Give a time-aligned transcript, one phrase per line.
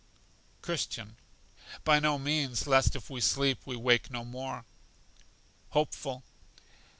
[0.63, 1.15] Christian.
[1.83, 4.65] By no means, lest if we sleep we wake no more.
[5.73, 6.23] Hopeful.